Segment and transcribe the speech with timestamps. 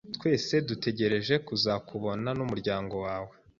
[0.15, 3.33] Twese dutegereje kuzakubona n'umuryango wawe.